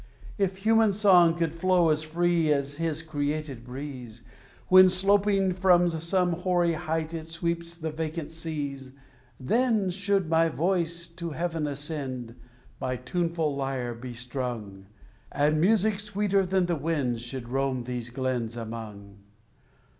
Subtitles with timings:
[0.39, 4.23] If human song could flow as free as His created breeze,
[4.67, 8.93] When, sloping from some hoary height, it sweeps the vacant seas,
[9.39, 12.33] Then should my voice to heaven ascend,
[12.79, 14.87] my tuneful lyre be strung,
[15.31, 19.19] And music sweeter than the winds should roam these glens among.